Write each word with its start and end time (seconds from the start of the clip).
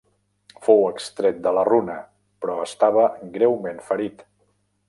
Fou 0.67 0.79
extret 0.85 1.43
de 1.47 1.53
la 1.59 1.67
runa, 1.69 1.99
però 2.45 2.57
estava 2.65 3.07
greument 3.37 3.81
ferit. 3.93 4.27